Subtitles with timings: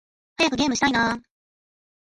[0.35, 1.11] 早くゲームしたいな〜〜〜